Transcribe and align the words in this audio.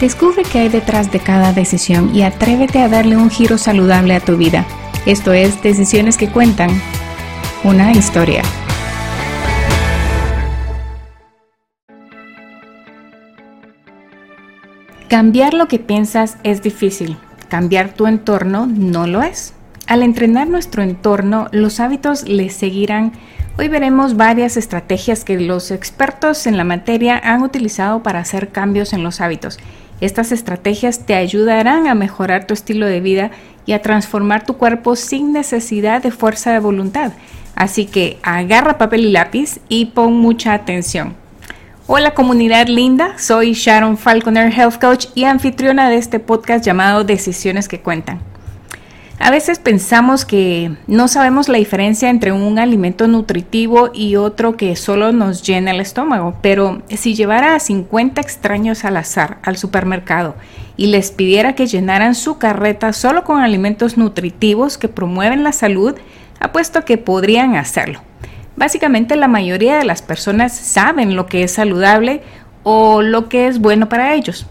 Descubre 0.00 0.44
qué 0.50 0.60
hay 0.60 0.68
detrás 0.70 1.12
de 1.12 1.20
cada 1.20 1.52
decisión 1.52 2.16
y 2.16 2.22
atrévete 2.22 2.78
a 2.80 2.88
darle 2.88 3.18
un 3.18 3.28
giro 3.28 3.58
saludable 3.58 4.14
a 4.14 4.20
tu 4.20 4.38
vida. 4.38 4.64
Esto 5.04 5.34
es 5.34 5.62
Decisiones 5.62 6.16
que 6.16 6.30
Cuentan, 6.30 6.70
una 7.64 7.92
historia. 7.92 8.42
Cambiar 15.10 15.52
lo 15.52 15.68
que 15.68 15.78
piensas 15.78 16.38
es 16.44 16.62
difícil, 16.62 17.18
cambiar 17.50 17.92
tu 17.92 18.06
entorno 18.06 18.66
no 18.66 19.06
lo 19.06 19.22
es. 19.22 19.52
Al 19.86 20.02
entrenar 20.02 20.48
nuestro 20.48 20.82
entorno, 20.82 21.48
los 21.52 21.78
hábitos 21.78 22.26
le 22.26 22.48
seguirán 22.48 23.12
Hoy 23.58 23.68
veremos 23.68 24.16
varias 24.16 24.56
estrategias 24.56 25.22
que 25.22 25.38
los 25.38 25.70
expertos 25.70 26.46
en 26.46 26.56
la 26.56 26.64
materia 26.64 27.20
han 27.22 27.42
utilizado 27.42 28.02
para 28.02 28.20
hacer 28.20 28.48
cambios 28.48 28.94
en 28.94 29.02
los 29.02 29.20
hábitos. 29.20 29.58
Estas 30.00 30.32
estrategias 30.32 31.04
te 31.04 31.14
ayudarán 31.14 31.86
a 31.86 31.94
mejorar 31.94 32.46
tu 32.46 32.54
estilo 32.54 32.86
de 32.86 33.00
vida 33.00 33.30
y 33.66 33.72
a 33.72 33.82
transformar 33.82 34.44
tu 34.44 34.56
cuerpo 34.56 34.96
sin 34.96 35.32
necesidad 35.32 36.02
de 36.02 36.10
fuerza 36.10 36.52
de 36.52 36.58
voluntad. 36.58 37.12
Así 37.54 37.84
que 37.84 38.18
agarra 38.22 38.78
papel 38.78 39.04
y 39.04 39.10
lápiz 39.10 39.60
y 39.68 39.86
pon 39.86 40.14
mucha 40.14 40.54
atención. 40.54 41.14
Hola 41.86 42.14
comunidad 42.14 42.68
linda, 42.68 43.18
soy 43.18 43.52
Sharon 43.52 43.98
Falconer 43.98 44.52
Health 44.52 44.80
Coach 44.80 45.06
y 45.14 45.24
anfitriona 45.24 45.90
de 45.90 45.96
este 45.96 46.20
podcast 46.20 46.64
llamado 46.64 47.04
Decisiones 47.04 47.68
que 47.68 47.80
Cuentan. 47.80 48.20
A 49.22 49.30
veces 49.30 49.58
pensamos 49.58 50.24
que 50.24 50.72
no 50.86 51.06
sabemos 51.06 51.50
la 51.50 51.58
diferencia 51.58 52.08
entre 52.08 52.32
un 52.32 52.58
alimento 52.58 53.06
nutritivo 53.06 53.90
y 53.92 54.16
otro 54.16 54.56
que 54.56 54.74
solo 54.76 55.12
nos 55.12 55.42
llena 55.42 55.72
el 55.72 55.80
estómago, 55.80 56.36
pero 56.40 56.80
si 56.88 57.14
llevara 57.14 57.54
a 57.54 57.60
50 57.60 58.18
extraños 58.18 58.86
al 58.86 58.96
azar 58.96 59.36
al 59.42 59.58
supermercado 59.58 60.36
y 60.78 60.86
les 60.86 61.10
pidiera 61.10 61.54
que 61.54 61.66
llenaran 61.66 62.14
su 62.14 62.38
carreta 62.38 62.94
solo 62.94 63.22
con 63.22 63.42
alimentos 63.42 63.98
nutritivos 63.98 64.78
que 64.78 64.88
promueven 64.88 65.44
la 65.44 65.52
salud, 65.52 65.96
apuesto 66.40 66.86
que 66.86 66.96
podrían 66.96 67.56
hacerlo. 67.56 68.00
Básicamente 68.56 69.16
la 69.16 69.28
mayoría 69.28 69.76
de 69.76 69.84
las 69.84 70.00
personas 70.00 70.56
saben 70.56 71.14
lo 71.14 71.26
que 71.26 71.42
es 71.42 71.52
saludable 71.52 72.22
o 72.62 73.02
lo 73.02 73.28
que 73.28 73.48
es 73.48 73.58
bueno 73.58 73.90
para 73.90 74.14
ellos, 74.14 74.46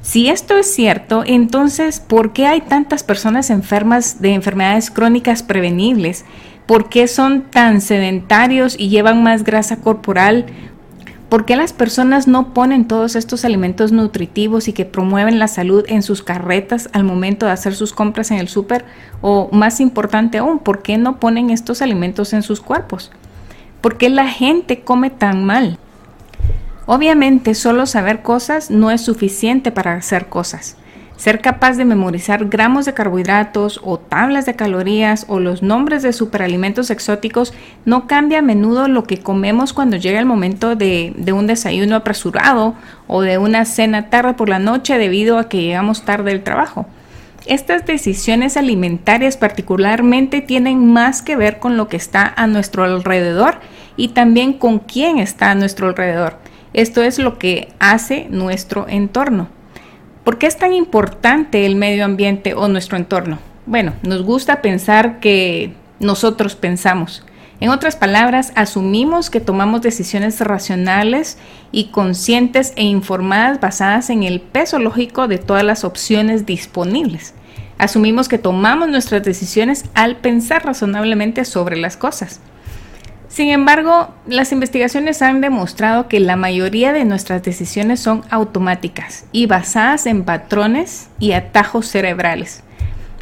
si 0.00 0.28
esto 0.28 0.56
es 0.56 0.72
cierto, 0.72 1.22
entonces, 1.26 2.00
¿por 2.00 2.32
qué 2.32 2.46
hay 2.46 2.60
tantas 2.60 3.02
personas 3.02 3.50
enfermas 3.50 4.20
de 4.22 4.32
enfermedades 4.32 4.90
crónicas 4.90 5.42
prevenibles? 5.42 6.24
¿Por 6.66 6.88
qué 6.88 7.08
son 7.08 7.42
tan 7.42 7.80
sedentarios 7.80 8.76
y 8.78 8.90
llevan 8.90 9.22
más 9.22 9.42
grasa 9.42 9.80
corporal? 9.80 10.46
¿Por 11.28 11.44
qué 11.44 11.56
las 11.56 11.72
personas 11.72 12.26
no 12.26 12.54
ponen 12.54 12.86
todos 12.86 13.16
estos 13.16 13.44
alimentos 13.44 13.92
nutritivos 13.92 14.68
y 14.68 14.72
que 14.72 14.86
promueven 14.86 15.38
la 15.38 15.48
salud 15.48 15.84
en 15.88 16.02
sus 16.02 16.22
carretas 16.22 16.88
al 16.92 17.04
momento 17.04 17.44
de 17.44 17.52
hacer 17.52 17.74
sus 17.74 17.92
compras 17.92 18.30
en 18.30 18.38
el 18.38 18.48
súper? 18.48 18.86
O 19.20 19.50
más 19.52 19.80
importante 19.80 20.38
aún, 20.38 20.58
¿por 20.58 20.80
qué 20.80 20.96
no 20.96 21.20
ponen 21.20 21.50
estos 21.50 21.82
alimentos 21.82 22.32
en 22.32 22.42
sus 22.42 22.60
cuerpos? 22.60 23.10
¿Por 23.80 23.98
qué 23.98 24.08
la 24.08 24.28
gente 24.28 24.80
come 24.80 25.10
tan 25.10 25.44
mal? 25.44 25.78
Obviamente 26.90 27.54
solo 27.54 27.84
saber 27.84 28.22
cosas 28.22 28.70
no 28.70 28.90
es 28.90 29.02
suficiente 29.02 29.70
para 29.70 29.92
hacer 29.92 30.28
cosas. 30.28 30.78
Ser 31.18 31.42
capaz 31.42 31.76
de 31.76 31.84
memorizar 31.84 32.46
gramos 32.46 32.86
de 32.86 32.94
carbohidratos 32.94 33.78
o 33.84 33.98
tablas 33.98 34.46
de 34.46 34.56
calorías 34.56 35.26
o 35.28 35.38
los 35.38 35.62
nombres 35.62 36.02
de 36.02 36.14
superalimentos 36.14 36.88
exóticos 36.88 37.52
no 37.84 38.06
cambia 38.06 38.38
a 38.38 38.42
menudo 38.42 38.88
lo 38.88 39.04
que 39.04 39.18
comemos 39.18 39.74
cuando 39.74 39.98
llega 39.98 40.18
el 40.18 40.24
momento 40.24 40.76
de, 40.76 41.12
un 41.30 41.46
desayuno 41.46 41.94
apresurado 41.94 42.74
o 43.06 43.20
de 43.20 43.36
una 43.36 43.66
cena 43.66 44.08
tarde 44.08 44.32
por 44.32 44.48
la 44.48 44.58
noche 44.58 44.96
debido 44.96 45.36
a 45.36 45.50
que 45.50 45.60
llegamos 45.60 46.06
tarde 46.06 46.30
del 46.30 46.42
trabajo. 46.42 46.86
Estas 47.44 47.84
decisiones 47.84 48.56
alimentarias 48.56 49.36
particularmente 49.36 50.40
tienen 50.40 50.90
más 50.90 51.20
que 51.20 51.36
ver 51.36 51.58
con 51.58 51.76
lo 51.76 51.86
que 51.88 51.98
está 51.98 52.32
a 52.34 52.46
nuestro 52.46 52.84
alrededor 52.84 53.58
y 53.98 54.08
también 54.08 54.54
con 54.54 54.78
quién 54.78 55.18
está 55.18 55.50
a 55.50 55.54
nuestro 55.54 55.88
alrededor. 55.88 56.48
Esto 56.78 57.02
es 57.02 57.18
lo 57.18 57.40
que 57.40 57.72
hace 57.80 58.28
nuestro 58.30 58.86
entorno. 58.88 59.48
¿Por 60.22 60.38
qué 60.38 60.46
es 60.46 60.58
tan 60.58 60.72
importante 60.72 61.66
el 61.66 61.74
medio 61.74 62.04
ambiente 62.04 62.54
o 62.54 62.68
nuestro 62.68 62.96
entorno? 62.96 63.40
Bueno, 63.66 63.94
nos 64.04 64.22
gusta 64.22 64.62
pensar 64.62 65.18
que 65.18 65.72
nosotros 65.98 66.54
pensamos. 66.54 67.26
En 67.58 67.70
otras 67.70 67.96
palabras, 67.96 68.52
asumimos 68.54 69.28
que 69.28 69.40
tomamos 69.40 69.82
decisiones 69.82 70.40
racionales 70.40 71.38
y 71.72 71.86
conscientes 71.86 72.72
e 72.76 72.84
informadas 72.84 73.58
basadas 73.58 74.08
en 74.08 74.22
el 74.22 74.40
peso 74.40 74.78
lógico 74.78 75.26
de 75.26 75.38
todas 75.38 75.64
las 75.64 75.82
opciones 75.82 76.46
disponibles. 76.46 77.34
Asumimos 77.78 78.28
que 78.28 78.38
tomamos 78.38 78.88
nuestras 78.88 79.24
decisiones 79.24 79.84
al 79.94 80.18
pensar 80.18 80.64
razonablemente 80.64 81.44
sobre 81.44 81.76
las 81.76 81.96
cosas. 81.96 82.38
Sin 83.28 83.50
embargo, 83.50 84.08
las 84.26 84.52
investigaciones 84.52 85.20
han 85.20 85.42
demostrado 85.42 86.08
que 86.08 86.18
la 86.18 86.36
mayoría 86.36 86.92
de 86.92 87.04
nuestras 87.04 87.42
decisiones 87.42 88.00
son 88.00 88.22
automáticas 88.30 89.26
y 89.32 89.46
basadas 89.46 90.06
en 90.06 90.24
patrones 90.24 91.08
y 91.18 91.32
atajos 91.32 91.86
cerebrales. 91.86 92.62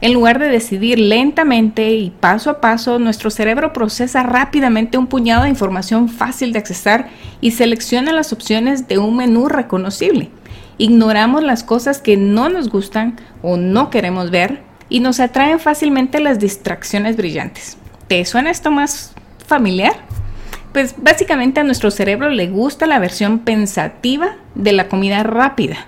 En 0.01 0.13
lugar 0.13 0.39
de 0.39 0.49
decidir 0.49 0.99
lentamente 0.99 1.91
y 1.91 2.11
paso 2.11 2.51
a 2.51 2.61
paso, 2.61 2.99
nuestro 2.99 3.31
cerebro 3.31 3.73
procesa 3.73 4.23
rápidamente 4.23 4.99
un 4.99 5.07
puñado 5.07 5.43
de 5.43 5.49
información 5.49 6.09
fácil 6.09 6.53
de 6.53 6.59
accesar 6.61 7.09
y 7.41 7.53
selecciona 7.53 8.13
las 8.13 8.33
opciones 8.33 8.87
de 8.89 8.99
un 8.99 9.17
menú 9.17 9.49
reconocible. 9.49 10.31
Ignoramos 10.79 11.43
las 11.43 11.65
cosas 11.65 12.01
que 12.01 12.17
no 12.17 12.49
nos 12.51 12.69
gustan 12.69 13.17
o 13.43 13.57
no 13.57 13.91
queremos 13.91 14.31
ver 14.31 14.63
y 14.89 15.01
nos 15.01 15.19
atraen 15.19 15.59
fácilmente 15.59 16.21
las 16.21 16.39
distracciones 16.39 17.17
brillantes. 17.17 17.79
¿Te 18.07 18.25
suena 18.25 18.51
esto 18.51 18.71
más 18.71 19.16
familiar? 19.47 19.95
Pues 20.73 20.95
básicamente 20.99 21.61
a 21.61 21.65
nuestro 21.65 21.91
cerebro 21.91 22.29
le 22.29 22.49
gusta 22.49 22.87
la 22.87 22.99
versión 22.99 23.39
pensativa 23.39 24.37
de 24.55 24.73
la 24.73 24.89
comida 24.89 25.23
rápida. 25.23 25.87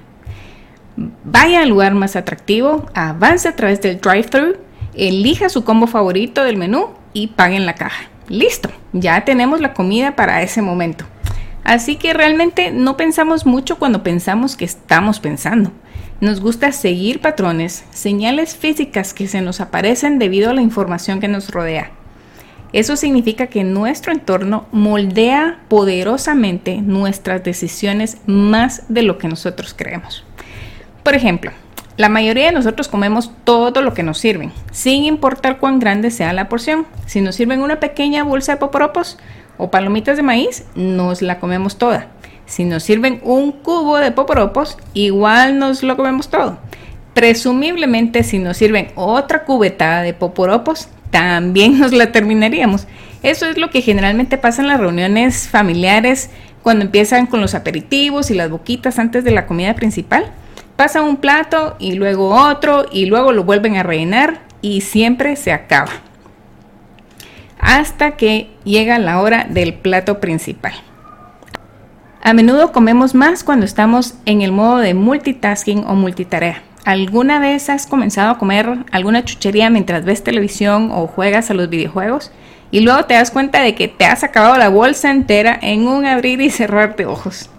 Vaya 1.25 1.63
al 1.63 1.69
lugar 1.69 1.95
más 1.95 2.17
atractivo, 2.17 2.87
avance 2.95 3.49
a 3.49 3.55
través 3.55 3.81
del 3.83 4.01
drive-thru, 4.01 4.57
elija 4.95 5.49
su 5.49 5.65
combo 5.65 5.87
favorito 5.87 6.43
del 6.43 6.57
menú 6.57 6.89
y 7.13 7.29
pague 7.29 7.57
en 7.57 7.67
la 7.67 7.75
caja. 7.75 8.09
Listo, 8.29 8.71
ya 8.93 9.25
tenemos 9.25 9.61
la 9.61 9.75
comida 9.75 10.17
para 10.17 10.43
ese 10.43 10.63
momento. 10.63 11.05
Así 11.65 11.97
que 11.97 12.15
realmente 12.15 12.71
no 12.71 12.97
pensamos 12.97 13.45
mucho 13.45 13.79
cuando 13.79 14.03
pensamos 14.03 14.57
que 14.57 14.65
estamos 14.65 15.21
pensando. 15.21 15.71
Nos 16.21 16.41
gusta 16.41 16.73
seguir 16.73 17.21
patrones, 17.21 17.85
señales 17.91 18.57
físicas 18.57 19.13
que 19.13 19.29
se 19.29 19.41
nos 19.41 19.61
aparecen 19.61 20.19
debido 20.19 20.51
a 20.51 20.55
la 20.55 20.63
información 20.63 21.21
que 21.21 21.29
nos 21.29 21.51
rodea. 21.51 21.93
Eso 22.73 22.97
significa 22.97 23.47
que 23.47 23.65
nuestro 23.65 24.13
entorno 24.13 24.67
moldea 24.73 25.61
poderosamente 25.69 26.83
nuestras 26.83 27.43
decisiones 27.43 28.19
más 28.27 28.83
de 28.89 29.03
lo 29.03 29.17
que 29.17 29.29
nosotros 29.29 29.75
creemos. 29.75 30.25
Por 31.03 31.15
ejemplo, 31.15 31.51
la 31.97 32.09
mayoría 32.09 32.47
de 32.47 32.53
nosotros 32.53 32.87
comemos 32.87 33.33
todo 33.45 33.81
lo 33.81 33.95
que 33.95 34.03
nos 34.03 34.19
sirven, 34.19 34.53
sin 34.71 35.05
importar 35.05 35.59
cuán 35.59 35.81
grande 35.81 36.11
sea 36.11 36.33
la 36.33 36.49
porción. 36.49 36.87
Si 37.07 37.21
nos 37.21 37.35
sirven 37.35 37.63
una 37.63 37.81
pequeña 37.81 38.23
bolsa 38.23 38.53
de 38.53 38.59
poporopos 38.59 39.19
o 39.57 39.71
palomitas 39.71 40.17
de 40.17 40.23
maíz, 40.23 40.65
nos 40.75 41.23
la 41.23 41.41
comemos 41.41 41.77
toda. 41.79 42.09
Si 42.45 42.65
nos 42.65 42.83
sirven 42.83 43.21
un 43.25 43.53
cubo 43.53 43.99
de 43.99 44.13
poporopos, 44.13 44.79
igual 44.93 45.59
nos 45.59 45.83
lo 45.83 45.97
comemos 45.97 46.29
todo. 46.29 46.59
Presumiblemente, 47.15 48.23
si 48.23 48.39
nos 48.39 48.59
sirven 48.59 48.93
otra 48.95 49.45
cubeta 49.45 50.03
de 50.03 50.15
poporopos, 50.15 50.89
también 51.11 51.79
nos 51.79 51.93
la 51.93 52.13
terminaríamos. 52.13 52.87
Eso 53.23 53.47
es 53.47 53.59
lo 53.59 53.71
que 53.71 53.83
generalmente 53.83 54.39
pasa 54.39 54.63
en 54.63 54.69
las 54.69 54.81
reuniones 54.81 55.49
familiares 55.49 56.31
cuando 56.63 56.85
empiezan 56.85 57.27
con 57.27 57.41
los 57.41 57.55
aperitivos 57.55 58.31
y 58.31 58.35
las 58.35 58.51
boquitas 58.51 58.99
antes 58.99 59.25
de 59.25 59.31
la 59.31 59.47
comida 59.47 59.75
principal. 59.75 60.27
Pasa 60.77 61.03
un 61.03 61.17
plato 61.17 61.77
y 61.79 61.95
luego 61.95 62.31
otro 62.31 62.87
y 62.93 63.07
luego 63.07 63.33
lo 63.33 63.45
vuelven 63.45 63.77
a 63.77 63.83
rellenar 63.83 64.41
y 64.63 64.83
siempre 64.83 65.35
se 65.37 65.53
acaba. 65.53 65.91
Hasta 67.59 68.13
que 68.13 68.51
llega 68.65 68.99
la 68.99 69.21
hora 69.21 69.47
del 69.49 69.75
plato 69.75 70.21
principal. 70.21 70.75
A 72.23 72.33
menudo 72.33 72.73
comemos 72.73 73.15
más 73.15 73.43
cuando 73.43 73.65
estamos 73.65 74.15
en 74.27 74.43
el 74.43 74.53
modo 74.53 74.79
de 74.79 74.95
multitasking 74.95 75.85
o 75.87 75.95
multitarea. 75.95 76.63
¿Alguna 76.85 77.39
vez 77.39 77.69
has 77.69 77.87
comenzado 77.87 78.31
a 78.31 78.39
comer 78.39 78.85
alguna 78.93 79.25
chuchería 79.25 79.69
mientras 79.71 80.05
ves 80.05 80.25
televisión 80.25 80.91
o 80.93 81.07
juegas 81.07 81.51
a 81.51 81.55
los 81.55 81.69
videojuegos? 81.69 82.33
Y 82.71 82.81
luego 82.81 83.05
te 83.05 83.15
das 83.15 83.31
cuenta 83.31 83.61
de 83.61 83.75
que 83.75 83.89
te 83.89 84.05
has 84.05 84.25
acabado 84.25 84.57
la 84.57 84.69
bolsa 84.69 85.11
entera 85.11 85.59
en 85.61 85.87
un 85.87 86.07
abrir 86.07 86.41
y 86.41 86.51
cerrar 86.51 86.97
de 86.97 87.07
ojos. 87.07 87.51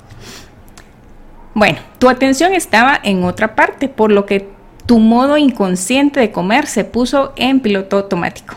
Bueno, 1.54 1.80
tu 1.98 2.10
atención 2.10 2.54
estaba 2.54 3.00
en 3.04 3.24
otra 3.24 3.56
parte, 3.56 3.90
por 3.90 4.12
lo 4.12 4.26
que 4.26 4.48
tu 4.86 5.00
modo 5.00 5.38
inconsciente 5.38 6.20
de 6.20 6.32
comer 6.32 6.68
se 6.68 6.86
puso 6.86 7.34
en 7.36 7.60
piloto 7.60 7.98
automático. 7.98 8.56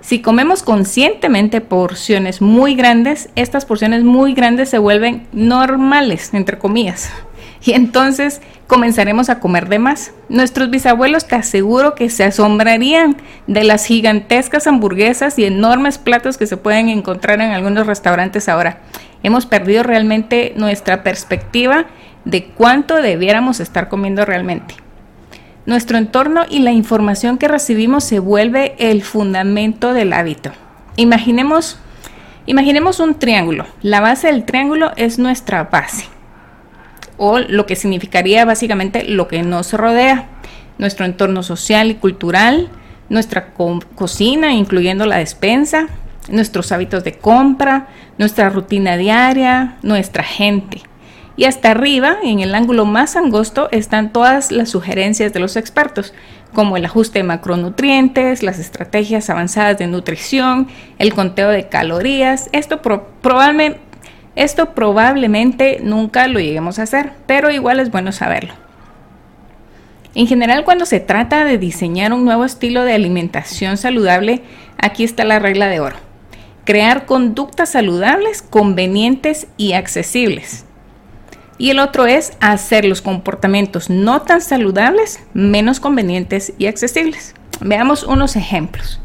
Si 0.00 0.20
comemos 0.20 0.62
conscientemente 0.62 1.60
porciones 1.60 2.42
muy 2.42 2.74
grandes, 2.74 3.30
estas 3.36 3.64
porciones 3.64 4.04
muy 4.04 4.34
grandes 4.34 4.68
se 4.68 4.78
vuelven 4.78 5.26
normales, 5.32 6.34
entre 6.34 6.58
comillas. 6.58 7.10
Y 7.64 7.72
entonces 7.72 8.42
comenzaremos 8.66 9.30
a 9.30 9.40
comer 9.40 9.68
de 9.68 9.78
más. 9.78 10.12
Nuestros 10.28 10.70
bisabuelos 10.70 11.26
te 11.26 11.36
aseguro 11.36 11.94
que 11.94 12.10
se 12.10 12.24
asombrarían 12.24 13.16
de 13.46 13.64
las 13.64 13.86
gigantescas 13.86 14.66
hamburguesas 14.66 15.38
y 15.38 15.44
enormes 15.44 15.96
platos 15.96 16.36
que 16.36 16.46
se 16.46 16.58
pueden 16.58 16.90
encontrar 16.90 17.40
en 17.40 17.52
algunos 17.52 17.86
restaurantes 17.86 18.48
ahora. 18.48 18.80
Hemos 19.22 19.46
perdido 19.46 19.82
realmente 19.82 20.52
nuestra 20.56 21.02
perspectiva 21.02 21.86
de 22.26 22.44
cuánto 22.44 22.96
debiéramos 22.96 23.60
estar 23.60 23.88
comiendo 23.88 24.26
realmente. 24.26 24.74
Nuestro 25.64 25.96
entorno 25.96 26.42
y 26.50 26.58
la 26.58 26.72
información 26.72 27.38
que 27.38 27.48
recibimos 27.48 28.04
se 28.04 28.18
vuelve 28.18 28.74
el 28.78 29.02
fundamento 29.02 29.94
del 29.94 30.12
hábito. 30.12 30.52
Imaginemos, 30.96 31.78
imaginemos 32.44 33.00
un 33.00 33.14
triángulo. 33.14 33.64
La 33.80 34.00
base 34.00 34.26
del 34.26 34.44
triángulo 34.44 34.92
es 34.96 35.18
nuestra 35.18 35.64
base 35.64 36.13
o 37.16 37.38
lo 37.38 37.66
que 37.66 37.76
significaría 37.76 38.44
básicamente 38.44 39.04
lo 39.04 39.28
que 39.28 39.42
nos 39.42 39.72
rodea, 39.72 40.28
nuestro 40.78 41.04
entorno 41.04 41.42
social 41.42 41.90
y 41.90 41.94
cultural, 41.94 42.68
nuestra 43.08 43.52
cocina, 43.94 44.52
incluyendo 44.52 45.06
la 45.06 45.18
despensa, 45.18 45.88
nuestros 46.28 46.72
hábitos 46.72 47.04
de 47.04 47.18
compra, 47.18 47.88
nuestra 48.18 48.48
rutina 48.48 48.96
diaria, 48.96 49.76
nuestra 49.82 50.22
gente. 50.22 50.82
Y 51.36 51.44
hasta 51.44 51.72
arriba, 51.72 52.16
en 52.22 52.40
el 52.40 52.54
ángulo 52.54 52.84
más 52.84 53.16
angosto, 53.16 53.68
están 53.72 54.12
todas 54.12 54.52
las 54.52 54.70
sugerencias 54.70 55.32
de 55.32 55.40
los 55.40 55.56
expertos, 55.56 56.14
como 56.52 56.76
el 56.76 56.84
ajuste 56.84 57.18
de 57.18 57.24
macronutrientes, 57.24 58.44
las 58.44 58.60
estrategias 58.60 59.28
avanzadas 59.28 59.76
de 59.76 59.88
nutrición, 59.88 60.68
el 60.98 61.12
conteo 61.12 61.48
de 61.48 61.68
calorías. 61.68 62.48
Esto 62.52 62.80
probablemente 62.80 63.80
esto 64.36 64.74
probablemente 64.74 65.78
nunca 65.82 66.26
lo 66.26 66.40
lleguemos 66.40 66.78
a 66.78 66.82
hacer, 66.82 67.12
pero 67.26 67.50
igual 67.50 67.80
es 67.80 67.90
bueno 67.90 68.12
saberlo. 68.12 68.54
En 70.14 70.26
general, 70.26 70.64
cuando 70.64 70.86
se 70.86 71.00
trata 71.00 71.44
de 71.44 71.58
diseñar 71.58 72.12
un 72.12 72.24
nuevo 72.24 72.44
estilo 72.44 72.84
de 72.84 72.94
alimentación 72.94 73.76
saludable, 73.76 74.42
aquí 74.78 75.02
está 75.02 75.24
la 75.24 75.40
regla 75.40 75.66
de 75.66 75.80
oro. 75.80 75.96
Crear 76.64 77.04
conductas 77.04 77.70
saludables, 77.70 78.40
convenientes 78.42 79.48
y 79.56 79.72
accesibles. 79.72 80.64
Y 81.58 81.70
el 81.70 81.78
otro 81.78 82.06
es 82.06 82.32
hacer 82.40 82.84
los 82.84 83.02
comportamientos 83.02 83.90
no 83.90 84.22
tan 84.22 84.40
saludables 84.40 85.20
menos 85.34 85.78
convenientes 85.78 86.52
y 86.58 86.66
accesibles. 86.66 87.34
Veamos 87.60 88.02
unos 88.04 88.36
ejemplos. 88.36 89.00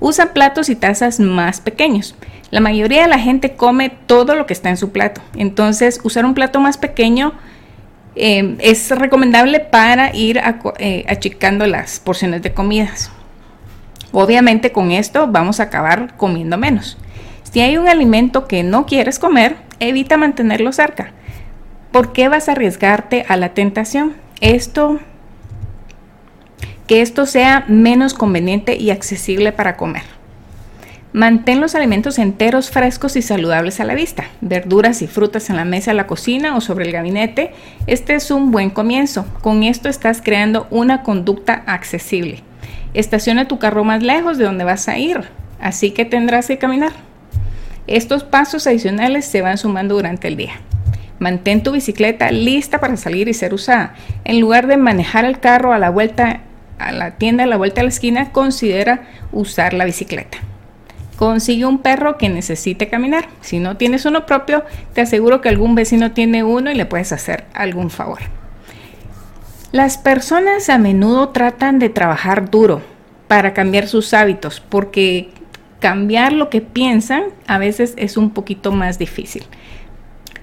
Usa 0.00 0.32
platos 0.32 0.68
y 0.68 0.76
tazas 0.76 1.20
más 1.20 1.60
pequeños. 1.60 2.14
La 2.50 2.60
mayoría 2.60 3.02
de 3.02 3.08
la 3.08 3.18
gente 3.18 3.54
come 3.54 3.90
todo 3.90 4.34
lo 4.34 4.46
que 4.46 4.52
está 4.52 4.68
en 4.68 4.76
su 4.76 4.90
plato. 4.90 5.20
Entonces, 5.36 6.00
usar 6.04 6.24
un 6.24 6.34
plato 6.34 6.60
más 6.60 6.78
pequeño 6.78 7.32
eh, 8.14 8.56
es 8.60 8.90
recomendable 8.90 9.60
para 9.60 10.14
ir 10.14 10.40
eh, 10.78 11.04
achicando 11.08 11.66
las 11.66 12.00
porciones 12.00 12.42
de 12.42 12.52
comidas. 12.52 13.10
Obviamente 14.12 14.72
con 14.72 14.92
esto 14.92 15.26
vamos 15.26 15.60
a 15.60 15.64
acabar 15.64 16.16
comiendo 16.16 16.56
menos. 16.56 16.96
Si 17.42 17.60
hay 17.60 17.76
un 17.76 17.88
alimento 17.88 18.46
que 18.46 18.62
no 18.62 18.86
quieres 18.86 19.18
comer, 19.18 19.56
evita 19.80 20.16
mantenerlo 20.16 20.72
cerca. 20.72 21.12
¿Por 21.92 22.12
qué 22.12 22.28
vas 22.28 22.48
a 22.48 22.52
arriesgarte 22.52 23.26
a 23.28 23.36
la 23.36 23.50
tentación? 23.50 24.14
Esto 24.40 25.00
que 26.86 27.02
esto 27.02 27.26
sea 27.26 27.64
menos 27.68 28.14
conveniente 28.14 28.76
y 28.76 28.90
accesible 28.90 29.52
para 29.52 29.76
comer. 29.76 30.02
Mantén 31.12 31.62
los 31.62 31.74
alimentos 31.74 32.18
enteros, 32.18 32.70
frescos 32.70 33.16
y 33.16 33.22
saludables 33.22 33.80
a 33.80 33.84
la 33.84 33.94
vista. 33.94 34.24
Verduras 34.42 35.00
y 35.00 35.06
frutas 35.06 35.48
en 35.48 35.56
la 35.56 35.64
mesa 35.64 35.94
la 35.94 36.06
cocina 36.06 36.54
o 36.54 36.60
sobre 36.60 36.84
el 36.84 36.92
gabinete. 36.92 37.52
Este 37.86 38.14
es 38.14 38.30
un 38.30 38.50
buen 38.50 38.68
comienzo. 38.68 39.24
Con 39.40 39.62
esto 39.62 39.88
estás 39.88 40.20
creando 40.20 40.66
una 40.70 41.02
conducta 41.02 41.62
accesible. 41.66 42.42
Estaciona 42.92 43.48
tu 43.48 43.58
carro 43.58 43.82
más 43.82 44.02
lejos 44.02 44.36
de 44.36 44.44
donde 44.44 44.64
vas 44.64 44.88
a 44.88 44.98
ir, 44.98 45.22
así 45.58 45.90
que 45.92 46.04
tendrás 46.04 46.48
que 46.48 46.58
caminar. 46.58 46.92
Estos 47.86 48.22
pasos 48.22 48.66
adicionales 48.66 49.24
se 49.24 49.40
van 49.40 49.56
sumando 49.56 49.94
durante 49.94 50.28
el 50.28 50.36
día. 50.36 50.60
Mantén 51.18 51.62
tu 51.62 51.72
bicicleta 51.72 52.30
lista 52.30 52.78
para 52.78 52.96
salir 52.98 53.28
y 53.28 53.32
ser 53.32 53.54
usada. 53.54 53.94
En 54.24 54.38
lugar 54.38 54.66
de 54.66 54.76
manejar 54.76 55.24
el 55.24 55.40
carro 55.40 55.72
a 55.72 55.78
la 55.78 55.88
vuelta 55.88 56.40
a 56.78 56.92
la 56.92 57.12
tienda 57.12 57.44
a 57.44 57.46
la 57.46 57.56
vuelta 57.56 57.80
a 57.80 57.84
la 57.84 57.90
esquina, 57.90 58.32
considera 58.32 59.08
usar 59.32 59.74
la 59.74 59.84
bicicleta. 59.84 60.38
Consigue 61.16 61.64
un 61.64 61.78
perro 61.78 62.18
que 62.18 62.28
necesite 62.28 62.88
caminar. 62.88 63.28
Si 63.40 63.58
no 63.58 63.76
tienes 63.76 64.04
uno 64.04 64.26
propio, 64.26 64.64
te 64.92 65.00
aseguro 65.00 65.40
que 65.40 65.48
algún 65.48 65.74
vecino 65.74 66.12
tiene 66.12 66.44
uno 66.44 66.70
y 66.70 66.74
le 66.74 66.84
puedes 66.84 67.12
hacer 67.12 67.44
algún 67.54 67.90
favor. 67.90 68.18
Las 69.72 69.98
personas 69.98 70.68
a 70.68 70.78
menudo 70.78 71.30
tratan 71.30 71.78
de 71.78 71.88
trabajar 71.88 72.50
duro 72.50 72.82
para 73.28 73.54
cambiar 73.54 73.88
sus 73.88 74.14
hábitos 74.14 74.60
porque 74.60 75.30
cambiar 75.80 76.32
lo 76.32 76.50
que 76.50 76.60
piensan 76.60 77.24
a 77.46 77.58
veces 77.58 77.94
es 77.96 78.16
un 78.16 78.30
poquito 78.30 78.72
más 78.72 78.98
difícil. 78.98 79.44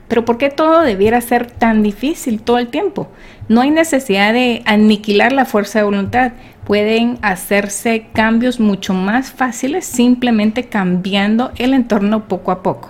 Pero 0.08 0.26
¿por 0.26 0.38
qué 0.38 0.50
todo 0.50 0.82
debiera 0.82 1.22
ser 1.22 1.50
tan 1.50 1.82
difícil 1.84 2.42
todo 2.42 2.58
el 2.58 2.68
tiempo? 2.68 3.10
No 3.48 3.62
hay 3.62 3.72
necesidad 3.72 4.34
de 4.34 4.62
aniquilar 4.66 5.32
la 5.32 5.46
fuerza 5.46 5.80
de 5.80 5.86
voluntad 5.86 6.34
pueden 6.66 7.18
hacerse 7.22 8.08
cambios 8.14 8.60
mucho 8.60 8.94
más 8.94 9.32
fáciles 9.32 9.86
simplemente 9.86 10.66
cambiando 10.66 11.52
el 11.58 11.74
entorno 11.74 12.28
poco 12.28 12.52
a 12.52 12.64
poco. 12.64 12.90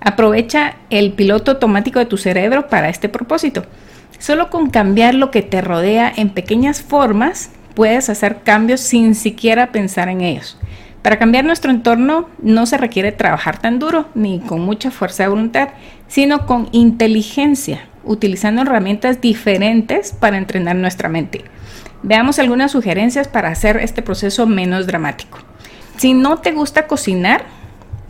Aprovecha 0.00 0.76
el 0.90 1.12
piloto 1.12 1.52
automático 1.52 1.98
de 1.98 2.06
tu 2.06 2.18
cerebro 2.18 2.68
para 2.68 2.88
este 2.88 3.08
propósito. 3.08 3.64
Solo 4.18 4.50
con 4.50 4.70
cambiar 4.70 5.14
lo 5.14 5.30
que 5.30 5.42
te 5.42 5.60
rodea 5.60 6.12
en 6.14 6.30
pequeñas 6.30 6.82
formas 6.82 7.50
puedes 7.74 8.08
hacer 8.08 8.42
cambios 8.44 8.80
sin 8.80 9.14
siquiera 9.14 9.72
pensar 9.72 10.08
en 10.08 10.20
ellos. 10.20 10.58
Para 11.04 11.18
cambiar 11.18 11.44
nuestro 11.44 11.70
entorno 11.70 12.30
no 12.40 12.64
se 12.64 12.78
requiere 12.78 13.12
trabajar 13.12 13.58
tan 13.58 13.78
duro 13.78 14.08
ni 14.14 14.40
con 14.40 14.62
mucha 14.62 14.90
fuerza 14.90 15.24
de 15.24 15.28
voluntad, 15.28 15.68
sino 16.08 16.46
con 16.46 16.70
inteligencia, 16.72 17.88
utilizando 18.04 18.62
herramientas 18.62 19.20
diferentes 19.20 20.12
para 20.12 20.38
entrenar 20.38 20.76
nuestra 20.76 21.10
mente. 21.10 21.44
Veamos 22.02 22.38
algunas 22.38 22.72
sugerencias 22.72 23.28
para 23.28 23.50
hacer 23.50 23.76
este 23.76 24.00
proceso 24.00 24.46
menos 24.46 24.86
dramático. 24.86 25.36
Si 25.98 26.14
no 26.14 26.38
te 26.38 26.52
gusta 26.52 26.86
cocinar, 26.86 27.44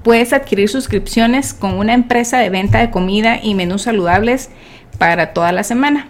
puedes 0.05 0.33
adquirir 0.33 0.69
suscripciones 0.69 1.53
con 1.53 1.75
una 1.75 1.95
empresa 1.95 2.39
de 2.39 2.51
venta 2.51 2.79
de 2.79 2.91
comida 2.93 3.41
y 3.43 3.57
menús 3.57 3.83
saludables 3.83 4.51
para 4.99 5.33
toda 5.33 5.51
la 5.51 5.65
semana. 5.65 6.07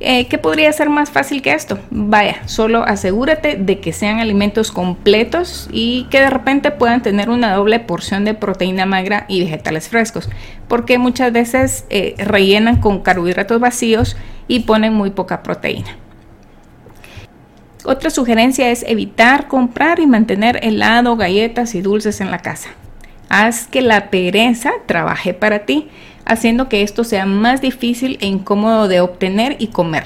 Eh, 0.00 0.28
¿Qué 0.28 0.38
podría 0.38 0.72
ser 0.72 0.90
más 0.90 1.10
fácil 1.10 1.42
que 1.42 1.52
esto? 1.52 1.80
Vaya, 1.90 2.46
solo 2.46 2.84
asegúrate 2.84 3.56
de 3.56 3.80
que 3.80 3.92
sean 3.92 4.20
alimentos 4.20 4.70
completos 4.70 5.68
y 5.72 6.06
que 6.08 6.20
de 6.20 6.30
repente 6.30 6.70
puedan 6.70 7.02
tener 7.02 7.30
una 7.30 7.52
doble 7.54 7.80
porción 7.80 8.24
de 8.24 8.34
proteína 8.34 8.86
magra 8.86 9.24
y 9.26 9.40
vegetales 9.40 9.88
frescos, 9.88 10.30
porque 10.68 10.98
muchas 10.98 11.32
veces 11.32 11.84
eh, 11.90 12.14
rellenan 12.18 12.80
con 12.80 13.00
carbohidratos 13.00 13.58
vacíos 13.58 14.16
y 14.46 14.60
ponen 14.60 14.94
muy 14.94 15.10
poca 15.10 15.42
proteína. 15.42 15.96
Otra 17.84 18.10
sugerencia 18.10 18.70
es 18.70 18.84
evitar 18.86 19.48
comprar 19.48 19.98
y 19.98 20.06
mantener 20.06 20.60
helado, 20.62 21.16
galletas 21.16 21.74
y 21.74 21.80
dulces 21.80 22.20
en 22.20 22.30
la 22.30 22.38
casa. 22.38 22.68
Haz 23.30 23.66
que 23.66 23.82
la 23.82 24.10
pereza 24.10 24.70
trabaje 24.86 25.34
para 25.34 25.60
ti, 25.60 25.88
haciendo 26.28 26.68
que 26.68 26.82
esto 26.82 27.02
sea 27.02 27.26
más 27.26 27.60
difícil 27.60 28.18
e 28.20 28.26
incómodo 28.26 28.86
de 28.86 29.00
obtener 29.00 29.56
y 29.58 29.68
comer. 29.68 30.04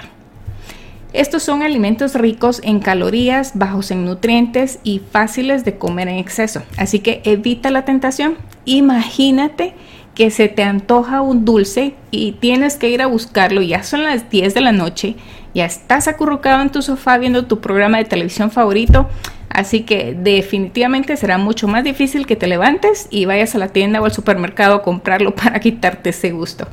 Estos 1.12 1.43
son 1.43 1.62
alimentos 1.62 2.14
ricos 2.14 2.62
en 2.64 2.81
calorías, 2.81 3.52
bajos 3.55 3.91
en 3.91 4.07
nutrientes 4.07 4.79
y 4.83 5.00
fáciles 5.00 5.64
de 5.67 5.76
comer 5.76 6.09
en 6.09 6.17
exceso. 6.17 6.62
Así 6.79 7.00
que 7.00 7.21
evita 7.25 7.71
la 7.71 7.85
tentación. 7.85 8.38
Imagínate 8.64 9.75
que 10.14 10.31
se 10.31 10.49
te 10.49 10.62
antoja 10.62 11.21
un 11.21 11.45
dulce 11.45 11.95
y 12.11 12.33
tienes 12.33 12.76
que 12.76 12.88
ir 12.88 13.02
a 13.02 13.07
buscarlo, 13.07 13.61
ya 13.61 13.83
son 13.83 14.05
las 14.05 14.31
10 14.31 14.55
de 14.55 14.61
la 14.61 14.73
noche 14.73 15.17
ya 15.55 15.67
estás 15.67 16.09
acurrucado 16.09 16.62
en 16.62 16.71
tu 16.71 16.83
sofá 16.83 17.19
viendo 17.19 17.47
tu 17.47 17.61
programa 17.61 17.99
de 17.99 18.05
televisión 18.05 18.50
favorito, 18.50 19.09
así 19.52 19.82
que 19.82 20.16
definitivamente 20.18 21.16
será 21.16 21.38
mucho 21.38 21.68
más 21.68 21.85
difícil 21.85 22.26
que 22.26 22.37
te 22.37 22.47
levantes 22.47 23.06
y 23.11 23.25
vayas 23.25 23.54
a 23.54 23.59
la 23.59 23.68
tienda 23.68 24.00
o 24.00 24.04
al 24.04 24.12
supermercado 24.12 24.75
a 24.76 24.82
comprarlo 24.82 25.35
para 25.37 25.61
quitarte 25.61 26.11
ese 26.11 26.30
gusto. 26.30 26.66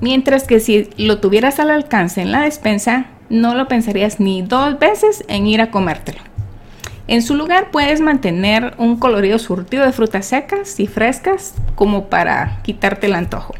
Mientras 0.00 0.44
que 0.44 0.60
si 0.60 0.90
lo 0.96 1.18
tuvieras 1.18 1.60
al 1.60 1.70
alcance 1.70 2.20
en 2.20 2.32
la 2.32 2.42
despensa, 2.42 3.06
no 3.28 3.54
lo 3.54 3.68
pensarías 3.68 4.20
ni 4.20 4.42
dos 4.42 4.78
veces 4.78 5.24
en 5.28 5.46
ir 5.46 5.60
a 5.60 5.70
comértelo. 5.70 6.20
En 7.08 7.22
su 7.22 7.34
lugar 7.34 7.70
puedes 7.70 8.00
mantener 8.00 8.74
un 8.78 8.96
colorido 8.96 9.38
surtido 9.38 9.84
de 9.84 9.92
frutas 9.92 10.26
secas 10.26 10.78
y 10.78 10.86
frescas 10.86 11.54
como 11.74 12.06
para 12.06 12.60
quitarte 12.62 13.06
el 13.06 13.14
antojo. 13.14 13.54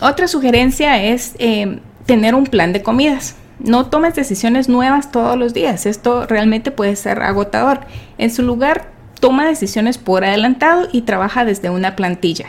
Otra 0.00 0.28
sugerencia 0.28 1.02
es 1.02 1.34
eh, 1.38 1.80
tener 2.06 2.34
un 2.34 2.44
plan 2.44 2.72
de 2.72 2.82
comidas. 2.82 3.36
No 3.58 3.86
tomes 3.86 4.14
decisiones 4.14 4.68
nuevas 4.68 5.10
todos 5.10 5.36
los 5.36 5.54
días. 5.54 5.86
Esto 5.86 6.26
realmente 6.26 6.70
puede 6.70 6.96
ser 6.96 7.22
agotador. 7.22 7.80
En 8.16 8.30
su 8.30 8.42
lugar, 8.42 8.90
toma 9.20 9.46
decisiones 9.46 9.98
por 9.98 10.24
adelantado 10.24 10.88
y 10.92 11.02
trabaja 11.02 11.44
desde 11.44 11.70
una 11.70 11.96
plantilla. 11.96 12.46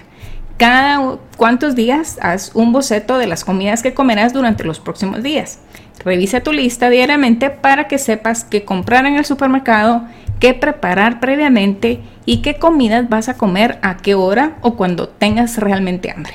Cada 0.58 1.18
cuántos 1.38 1.76
días 1.76 2.20
haz 2.22 2.52
un 2.54 2.74
boceto 2.74 3.18
de 3.18 3.28
las 3.28 3.46
comidas 3.46 3.82
que 3.82 3.94
comerás 3.94 4.34
durante 4.34 4.66
los 4.66 4.80
próximos 4.80 5.24
días. 5.24 5.60
Revisa 6.04 6.42
tu 6.42 6.52
lista 6.52 6.90
diariamente 6.90 7.50
para 7.50 7.88
que 7.88 7.98
sepas 7.98 8.44
qué 8.44 8.66
comprar 8.66 9.06
en 9.06 9.16
el 9.16 9.26
supermercado, 9.26 10.04
qué 10.40 10.54
preparar 10.54 11.20
previamente 11.20 12.02
y 12.26 12.42
qué 12.42 12.56
comidas 12.56 13.10
vas 13.10 13.30
a 13.30 13.38
comer 13.38 13.80
a 13.82 13.98
qué 13.98 14.16
hora 14.16 14.58
o 14.62 14.76
cuando 14.76 15.08
tengas 15.08 15.58
realmente 15.58 16.12
hambre. 16.12 16.34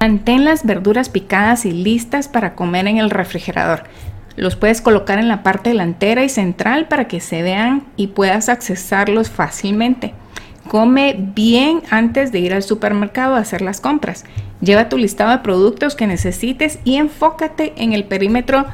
Mantén 0.00 0.46
las 0.46 0.64
verduras 0.64 1.10
picadas 1.10 1.66
y 1.66 1.72
listas 1.72 2.26
para 2.26 2.54
comer 2.54 2.86
en 2.86 2.96
el 2.96 3.10
refrigerador. 3.10 3.84
Los 4.34 4.56
puedes 4.56 4.80
colocar 4.80 5.18
en 5.18 5.28
la 5.28 5.42
parte 5.42 5.68
delantera 5.68 6.24
y 6.24 6.30
central 6.30 6.88
para 6.88 7.06
que 7.06 7.20
se 7.20 7.42
vean 7.42 7.84
y 7.96 8.06
puedas 8.06 8.48
accesarlos 8.48 9.28
fácilmente. 9.28 10.14
Come 10.68 11.16
bien 11.18 11.82
antes 11.90 12.32
de 12.32 12.38
ir 12.38 12.54
al 12.54 12.62
supermercado 12.62 13.34
a 13.34 13.40
hacer 13.40 13.60
las 13.60 13.82
compras. 13.82 14.24
Lleva 14.62 14.88
tu 14.88 14.96
listado 14.96 15.32
de 15.32 15.38
productos 15.40 15.94
que 15.96 16.06
necesites 16.06 16.78
y 16.84 16.96
enfócate 16.96 17.74
en 17.76 17.92
el 17.92 18.04
perímetro 18.04 18.64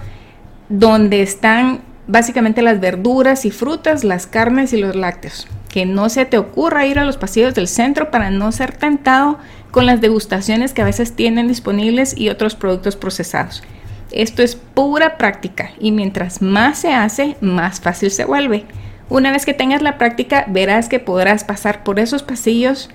donde 0.69 1.23
están 1.23 1.81
básicamente 2.07 2.63
las 2.63 2.79
verduras 2.79 3.45
y 3.45 3.51
frutas, 3.51 4.05
las 4.05 4.29
carnes 4.29 4.73
y 4.73 4.77
los 4.77 4.95
lácteos. 4.95 5.49
Que 5.69 5.87
no 5.87 6.09
se 6.09 6.25
te 6.25 6.39
ocurra 6.39 6.87
ir 6.87 7.01
a 7.01 7.05
los 7.05 7.17
pasillos 7.17 7.55
del 7.55 7.67
centro 7.67 8.13
para 8.13 8.31
no 8.31 8.53
ser 8.53 8.77
tentado 8.77 9.39
con 9.77 9.85
las 9.85 10.01
degustaciones 10.01 10.73
que 10.73 10.81
a 10.81 10.87
veces 10.87 11.15
tienen 11.15 11.49
disponibles 11.49 12.17
y 12.17 12.31
otros 12.31 12.55
productos 12.55 12.97
procesados. 12.97 13.63
Esto 14.11 14.43
es 14.43 14.57
pura 14.57 15.19
práctica 15.19 15.73
y 15.79 15.93
mientras 15.93 16.41
más 16.41 16.79
se 16.79 16.95
hace, 16.95 17.37
más 17.43 17.79
fácil 17.83 18.11
se 18.11 18.25
vuelve. 18.25 18.65
Una 19.11 19.33
vez 19.33 19.45
que 19.45 19.53
tengas 19.53 19.83
la 19.83 19.99
práctica, 19.99 20.47
verás 20.49 20.89
que 20.89 20.99
podrás 20.99 21.45
pasar 21.45 21.85
por 21.85 22.01
esos 22.01 22.23
pasillos 22.23 22.89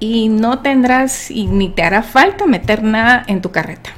y 0.00 0.30
no 0.30 0.60
tendrás 0.60 1.30
y 1.30 1.48
ni 1.48 1.68
te 1.68 1.82
hará 1.82 2.02
falta 2.02 2.46
meter 2.46 2.82
nada 2.82 3.24
en 3.26 3.42
tu 3.42 3.50
carreta. 3.50 3.90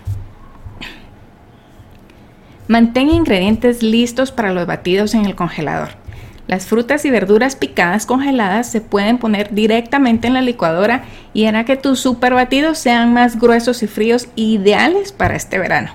Mantén 2.67 3.11
ingredientes 3.11 3.81
listos 3.81 4.33
para 4.33 4.53
los 4.53 4.67
batidos 4.67 5.15
en 5.15 5.25
el 5.25 5.37
congelador. 5.37 6.04
Las 6.47 6.67
frutas 6.67 7.05
y 7.05 7.11
verduras 7.11 7.57
picadas 7.57 8.05
congeladas 8.05 8.71
se 8.71 8.81
pueden 8.81 9.19
poner 9.19 9.55
directamente 9.55 10.29
en 10.29 10.35
la 10.35 10.43
licuadora 10.43 11.05
y 11.33 11.47
hará 11.47 11.65
que 11.65 11.77
tus 11.77 12.01
super 12.01 12.35
batidos 12.35 12.79
sean 12.79 13.15
más 13.15 13.39
gruesos 13.41 13.83
y 13.83 13.87
fríos 13.87 14.29
ideales 14.37 15.13
para 15.13 15.37
este 15.37 15.59
verano. 15.59 15.93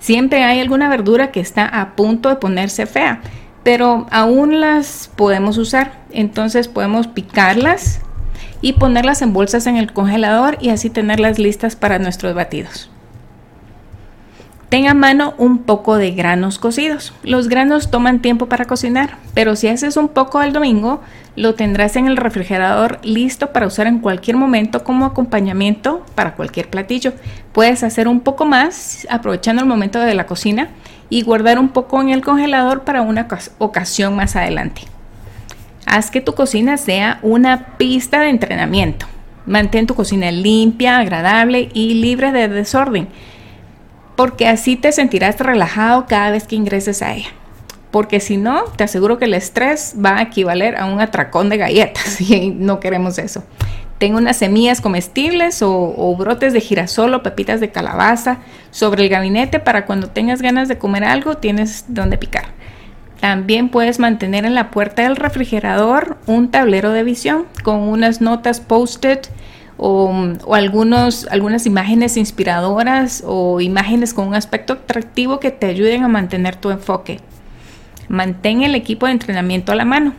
Siempre 0.00 0.42
hay 0.42 0.60
alguna 0.60 0.88
verdura 0.88 1.30
que 1.30 1.40
está 1.40 1.64
a 1.64 1.94
punto 1.94 2.28
de 2.28 2.36
ponerse 2.36 2.86
fea, 2.86 3.22
pero 3.62 4.06
aún 4.10 4.60
las 4.60 5.10
podemos 5.16 5.58
usar. 5.58 5.92
Entonces 6.10 6.68
podemos 6.68 7.06
picarlas 7.06 8.00
y 8.60 8.74
ponerlas 8.74 9.22
en 9.22 9.32
bolsas 9.32 9.66
en 9.66 9.76
el 9.76 9.92
congelador 9.92 10.58
y 10.60 10.70
así 10.70 10.90
tenerlas 10.90 11.38
listas 11.38 11.76
para 11.76 11.98
nuestros 11.98 12.34
batidos. 12.34 12.90
Ten 14.74 14.88
a 14.88 14.94
mano 14.94 15.34
un 15.38 15.58
poco 15.58 15.98
de 15.98 16.10
granos 16.10 16.58
cocidos. 16.58 17.12
Los 17.22 17.46
granos 17.46 17.92
toman 17.92 18.20
tiempo 18.20 18.46
para 18.46 18.64
cocinar, 18.64 19.18
pero 19.32 19.54
si 19.54 19.68
haces 19.68 19.96
un 19.96 20.08
poco 20.08 20.42
el 20.42 20.52
domingo, 20.52 21.00
lo 21.36 21.54
tendrás 21.54 21.94
en 21.94 22.08
el 22.08 22.16
refrigerador 22.16 22.98
listo 23.04 23.52
para 23.52 23.68
usar 23.68 23.86
en 23.86 24.00
cualquier 24.00 24.36
momento 24.36 24.82
como 24.82 25.04
acompañamiento 25.04 26.04
para 26.16 26.34
cualquier 26.34 26.70
platillo. 26.70 27.12
Puedes 27.52 27.84
hacer 27.84 28.08
un 28.08 28.18
poco 28.18 28.46
más 28.46 29.06
aprovechando 29.10 29.62
el 29.62 29.68
momento 29.68 30.00
de 30.00 30.14
la 30.16 30.26
cocina 30.26 30.70
y 31.08 31.22
guardar 31.22 31.60
un 31.60 31.68
poco 31.68 32.02
en 32.02 32.08
el 32.08 32.24
congelador 32.24 32.82
para 32.82 33.02
una 33.02 33.28
ocasión 33.58 34.16
más 34.16 34.34
adelante. 34.34 34.82
Haz 35.86 36.10
que 36.10 36.20
tu 36.20 36.34
cocina 36.34 36.78
sea 36.78 37.20
una 37.22 37.76
pista 37.76 38.18
de 38.18 38.30
entrenamiento. 38.30 39.06
Mantén 39.46 39.86
tu 39.86 39.94
cocina 39.94 40.32
limpia, 40.32 40.98
agradable 40.98 41.68
y 41.74 41.94
libre 41.94 42.32
de 42.32 42.48
desorden, 42.48 43.06
porque 44.16 44.46
así 44.48 44.76
te 44.76 44.92
sentirás 44.92 45.38
relajado 45.38 46.06
cada 46.06 46.30
vez 46.30 46.46
que 46.46 46.56
ingreses 46.56 47.02
a 47.02 47.14
ella 47.14 47.30
porque 47.94 48.18
si 48.18 48.38
no, 48.38 48.64
te 48.74 48.82
aseguro 48.82 49.18
que 49.18 49.26
el 49.26 49.34
estrés 49.34 49.94
va 50.04 50.18
a 50.18 50.22
equivaler 50.22 50.74
a 50.74 50.86
un 50.86 51.00
atracón 51.00 51.48
de 51.48 51.58
galletas 51.58 52.20
y 52.28 52.50
no 52.50 52.80
queremos 52.80 53.18
eso. 53.18 53.44
Tengo 53.98 54.18
unas 54.18 54.36
semillas 54.36 54.80
comestibles 54.80 55.62
o, 55.62 56.16
brotes 56.18 56.52
de 56.52 56.60
girasol 56.60 57.14
o 57.14 57.22
pepitas 57.22 57.60
de 57.60 57.70
calabaza 57.70 58.38
sobre 58.72 59.04
el 59.04 59.10
gabinete 59.10 59.60
para 59.60 59.86
cuando 59.86 60.08
tengas 60.08 60.42
ganas 60.42 60.66
de 60.66 60.76
comer 60.76 61.04
algo 61.04 61.36
tienes 61.36 61.84
donde 61.86 62.18
picar. 62.18 62.46
También 63.20 63.68
puedes 63.68 64.00
mantener 64.00 64.44
en 64.44 64.56
la 64.56 64.72
puerta 64.72 65.02
del 65.02 65.14
refrigerador 65.14 66.18
un 66.26 66.50
tablero 66.50 66.90
de 66.90 67.04
visión 67.04 67.46
con 67.62 67.78
unas 67.78 68.20
notas 68.20 68.58
post-it 68.58 69.28
o, 69.76 70.12
algunos, 70.52 71.26
algunas 71.30 71.66
imágenes 71.66 72.16
inspiradoras 72.16 73.22
o 73.26 73.60
imágenes 73.60 74.14
con 74.14 74.28
un 74.28 74.34
aspecto 74.34 74.74
atractivo 74.74 75.40
que 75.40 75.50
te 75.50 75.66
ayuden 75.66 76.04
a 76.04 76.08
mantener 76.08 76.56
tu 76.56 76.70
enfoque. 76.70 77.20
Mantén 78.08 78.62
el 78.62 78.74
equipo 78.74 79.06
de 79.06 79.12
entrenamiento 79.12 79.72
a 79.72 79.74
la 79.74 79.84
mano. 79.84 80.14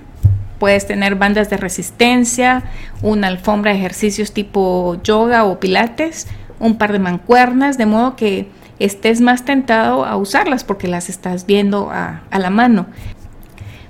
Puedes 0.60 0.88
tener 0.88 1.16
bandas 1.16 1.50
de 1.50 1.58
resistencia, 1.58 2.64
una 3.02 3.28
alfombra 3.28 3.72
de 3.72 3.78
ejercicios 3.78 4.32
tipo 4.32 5.02
yoga 5.04 5.44
o 5.44 5.60
pilates, 5.60 6.28
un 6.60 6.78
par 6.78 6.92
de 6.92 7.00
mancuernas, 7.00 7.78
de 7.78 7.86
modo 7.86 8.16
que 8.16 8.48
estés 8.80 9.22
más 9.22 9.46
tentado 9.46 10.06
a 10.06 10.18
usarlas 10.18 10.64
porque 10.64 10.88
las 10.88 11.10
estás 11.10 11.46
viendo 11.46 11.90
a, 11.92 12.24
a 12.32 12.40
la 12.40 12.50
mano. 12.50 12.88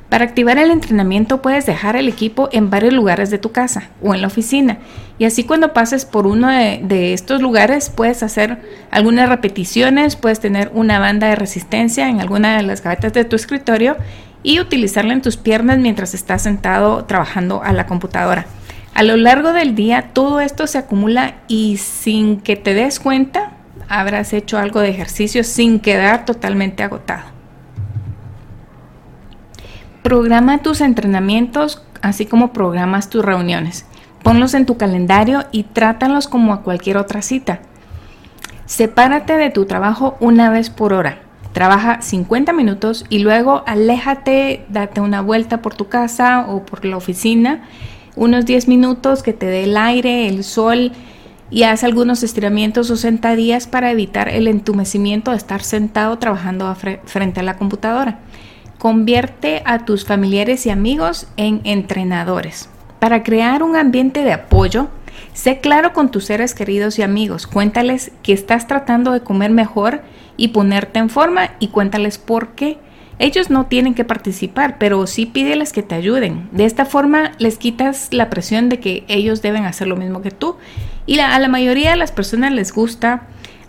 Para 0.09 0.25
activar 0.25 0.57
el 0.57 0.71
entrenamiento 0.71 1.41
puedes 1.41 1.65
dejar 1.65 1.95
el 1.95 2.07
equipo 2.07 2.47
en 2.51 2.69
varios 2.69 2.93
lugares 2.93 3.31
de 3.31 3.39
tu 3.39 3.51
casa 3.51 3.89
o 4.01 4.13
en 4.13 4.21
la 4.21 4.27
oficina 4.27 4.77
y 5.17 5.25
así 5.25 5.45
cuando 5.45 5.73
pases 5.73 6.05
por 6.05 6.27
uno 6.27 6.49
de, 6.49 7.13
estos 7.13 7.41
lugares 7.41 7.89
puedes 7.89 8.21
hacer 8.21 8.61
algunas 8.91 9.29
repeticiones, 9.29 10.15
puedes 10.15 10.39
tener 10.39 10.71
una 10.73 10.99
banda 10.99 11.27
de 11.27 11.35
resistencia 11.35 12.09
en 12.09 12.19
alguna 12.19 12.57
de 12.57 12.63
las 12.63 12.83
gavetas 12.83 13.13
de 13.13 13.23
tu 13.23 13.35
escritorio 13.35 13.95
y 14.43 14.59
utilizarla 14.59 15.13
en 15.13 15.21
tus 15.21 15.37
piernas 15.37 15.79
mientras 15.79 16.13
estás 16.13 16.41
sentado 16.41 17.05
trabajando 17.05 17.63
a 17.63 17.71
la 17.71 17.85
computadora. 17.87 18.45
A 18.93 19.03
lo 19.03 19.15
largo 19.15 19.53
del 19.53 19.73
día 19.73 20.09
todo 20.13 20.41
esto 20.41 20.67
se 20.67 20.77
acumula 20.77 21.35
y 21.47 21.77
sin 21.77 22.41
que 22.41 22.57
te 22.57 22.73
des 22.73 22.99
cuenta 22.99 23.51
habrás 23.87 24.33
hecho 24.33 24.57
algo 24.57 24.81
de 24.81 24.89
ejercicio 24.89 25.43
sin 25.43 25.79
quedar 25.79 26.25
totalmente 26.25 26.83
agotado. 26.83 27.34
Programa 30.05 30.59
tus 30.59 30.81
entrenamientos 30.81 31.81
así 32.03 32.27
como 32.27 32.53
programas 32.53 33.09
tus 33.09 33.25
reuniones. 33.25 33.87
Ponlos 34.21 34.53
en 34.53 34.67
tu 34.67 34.77
calendario 34.77 35.45
y 35.51 35.63
trátalos 35.63 36.27
como 36.27 36.53
a 36.53 36.61
cualquier 36.61 36.97
otra 36.97 37.23
cita. 37.23 37.61
Sepárate 38.67 39.35
de 39.35 39.49
tu 39.49 39.65
trabajo 39.65 40.15
una 40.19 40.51
vez 40.51 40.69
por 40.69 40.93
hora. 40.93 41.23
Trabaja 41.53 42.03
50 42.03 42.53
minutos 42.53 43.03
y 43.09 43.17
luego 43.17 43.63
aléjate, 43.65 44.67
date 44.69 45.01
una 45.01 45.21
vuelta 45.21 45.63
por 45.63 45.73
tu 45.73 45.87
casa 45.87 46.45
o 46.49 46.63
por 46.63 46.85
la 46.85 46.97
oficina, 46.97 47.63
unos 48.15 48.45
10 48.45 48.67
minutos 48.67 49.23
que 49.23 49.33
te 49.33 49.47
dé 49.47 49.63
el 49.63 49.75
aire, 49.75 50.27
el 50.27 50.43
sol 50.43 50.91
y 51.49 51.63
haz 51.63 51.83
algunos 51.83 52.21
estiramientos 52.21 52.91
o 52.91 52.95
sentadillas 52.95 53.65
para 53.65 53.89
evitar 53.89 54.29
el 54.29 54.47
entumecimiento 54.47 55.31
de 55.31 55.37
estar 55.37 55.63
sentado 55.63 56.19
trabajando 56.19 56.75
frente 57.05 57.39
a 57.39 57.43
la 57.43 57.57
computadora. 57.57 58.19
Convierte 58.77 59.63
a 59.65 59.85
tus 59.85 60.05
familiares 60.05 60.65
y 60.65 60.69
amigos 60.69 61.27
en 61.37 61.61
entrenadores. 61.63 62.69
Para 62.99 63.23
crear 63.23 63.63
un 63.63 63.75
ambiente 63.75 64.23
de 64.23 64.33
apoyo, 64.33 64.89
sé 65.33 65.59
claro 65.59 65.93
con 65.93 66.11
tus 66.11 66.25
seres 66.25 66.53
queridos 66.53 66.99
y 66.99 67.01
amigos. 67.01 67.47
Cuéntales 67.47 68.11
que 68.21 68.33
estás 68.33 68.67
tratando 68.67 69.11
de 69.11 69.21
comer 69.21 69.51
mejor 69.51 70.01
y 70.37 70.49
ponerte 70.49 70.99
en 70.99 71.09
forma 71.09 71.51
y 71.59 71.69
cuéntales 71.69 72.17
por 72.17 72.49
qué. 72.49 72.77
Ellos 73.17 73.49
no 73.49 73.67
tienen 73.67 73.93
que 73.93 74.03
participar, 74.03 74.77
pero 74.77 75.07
sí 75.07 75.25
pídeles 75.25 75.71
que 75.71 75.83
te 75.83 75.95
ayuden. 75.95 76.49
De 76.51 76.65
esta 76.65 76.83
forma 76.83 77.31
les 77.37 77.57
quitas 77.57 78.09
la 78.11 78.29
presión 78.29 78.67
de 78.67 78.81
que 78.81 79.05
ellos 79.07 79.41
deben 79.41 79.63
hacer 79.63 79.87
lo 79.87 79.95
mismo 79.95 80.21
que 80.21 80.31
tú. 80.31 80.57
Y 81.05 81.19
a 81.19 81.39
la 81.39 81.47
mayoría 81.47 81.91
de 81.91 81.95
las 81.95 82.11
personas 82.11 82.51
les 82.51 82.73
gusta 82.73 83.27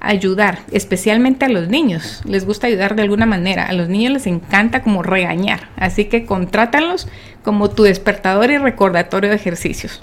ayudar, 0.08 0.60
especialmente 0.72 1.44
a 1.44 1.48
los 1.48 1.68
niños. 1.68 2.22
Les 2.24 2.46
gusta 2.46 2.66
ayudar 2.66 2.96
de 2.96 3.02
alguna 3.02 3.26
manera. 3.26 3.66
A 3.66 3.72
los 3.72 3.88
niños 3.88 4.12
les 4.12 4.26
encanta 4.26 4.82
como 4.82 5.02
regañar. 5.02 5.68
Así 5.76 6.06
que 6.06 6.24
contrátalos 6.24 7.08
como 7.42 7.70
tu 7.70 7.84
despertador 7.84 8.50
y 8.50 8.58
recordatorio 8.58 9.30
de 9.30 9.36
ejercicios. 9.36 10.02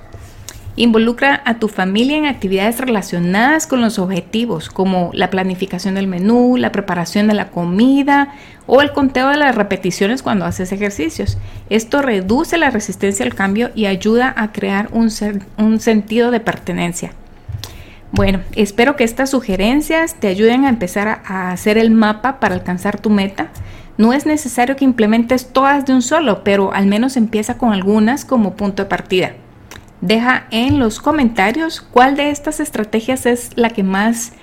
Involucra 0.75 1.43
a 1.45 1.59
tu 1.59 1.67
familia 1.67 2.17
en 2.17 2.25
actividades 2.25 2.79
relacionadas 2.79 3.67
con 3.67 3.79
los 3.79 3.99
objetivos, 3.99 4.69
como 4.69 5.11
la 5.13 5.29
planificación 5.29 5.93
del 5.93 6.07
menú, 6.07 6.57
la 6.57 6.71
preparación 6.71 7.27
de 7.27 7.35
la 7.35 7.49
comida 7.49 8.33
o 8.65 8.81
el 8.81 8.91
conteo 8.91 9.29
de 9.29 9.37
las 9.37 9.53
repeticiones 9.53 10.23
cuando 10.23 10.45
haces 10.45 10.71
ejercicios. 10.71 11.37
Esto 11.69 12.01
reduce 12.01 12.57
la 12.57 12.71
resistencia 12.71 13.23
al 13.23 13.35
cambio 13.35 13.69
y 13.75 13.85
ayuda 13.85 14.33
a 14.35 14.51
crear 14.51 14.89
un, 14.93 15.09
un 15.57 15.79
sentido 15.79 16.31
de 16.31 16.39
pertenencia. 16.39 17.13
Bueno, 18.13 18.41
espero 18.55 18.95
que 18.95 19.03
estas 19.03 19.31
sugerencias 19.31 20.13
te 20.13 20.27
ayuden 20.27 20.65
a 20.65 20.69
empezar 20.69 21.23
a, 21.25 21.51
hacer 21.51 21.79
el 21.79 21.89
mapa 21.89 22.39
para 22.39 22.53
alcanzar 22.53 22.99
tu 22.99 23.09
meta. 23.09 23.47
No 23.97 24.13
es 24.13 24.27
necesario 24.27 24.75
que 24.75 24.85
implementes 24.85 25.51
todas 25.51 25.87
de 25.87 25.93
un 25.93 26.03
solo, 26.03 26.43
pero 26.43 26.73
al 26.73 26.85
menos 26.85 27.17
empieza 27.17 27.57
con 27.57 27.73
algunas 27.73 28.23
como 28.23 28.53
punto 28.53 28.83
de 28.83 28.89
partida. 28.89 29.31
Deja 30.01 30.45
en 30.51 30.77
los 30.77 30.99
comentarios 30.99 31.81
cuál 31.81 32.15
de 32.15 32.29
estas 32.29 32.59
estrategias 32.59 33.25
es 33.25 33.49
la 33.55 33.71
que 33.71 33.81
más 33.81 34.33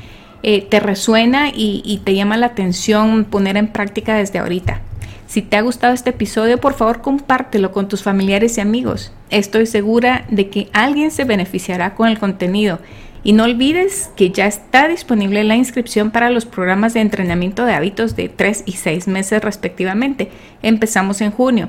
eh, 0.42 0.62
te 0.62 0.80
resuena 0.80 1.50
y, 1.50 1.80
y 1.84 1.98
te 1.98 2.16
llama 2.16 2.36
la 2.36 2.46
atención 2.46 3.24
poner 3.24 3.56
en 3.56 3.68
práctica 3.68 4.16
desde 4.16 4.40
ahorita. 4.40 4.80
Si 5.28 5.42
te 5.42 5.56
ha 5.56 5.60
gustado 5.60 5.94
este 5.94 6.10
episodio, 6.10 6.58
por 6.58 6.74
favor 6.74 7.02
compártelo 7.02 7.70
con 7.70 7.86
tus 7.86 8.02
familiares 8.02 8.58
y 8.58 8.62
amigos. 8.62 9.12
Estoy 9.30 9.66
segura 9.66 10.24
de 10.28 10.50
que 10.50 10.68
alguien 10.72 11.12
se 11.12 11.22
beneficiará 11.22 11.94
con 11.94 12.08
el 12.08 12.18
contenido. 12.18 12.80
Y 13.22 13.32
no 13.32 13.44
olvides 13.44 14.10
que 14.16 14.30
ya 14.30 14.46
está 14.46 14.88
disponible 14.88 15.44
la 15.44 15.56
inscripción 15.56 16.10
para 16.10 16.30
los 16.30 16.46
programas 16.46 16.94
de 16.94 17.00
entrenamiento 17.00 17.66
de 17.66 17.74
hábitos 17.74 18.16
de 18.16 18.28
3 18.28 18.62
y 18.66 18.72
6 18.72 19.08
meses 19.08 19.42
respectivamente. 19.42 20.30
Empezamos 20.62 21.20
en 21.20 21.30
junio. 21.30 21.68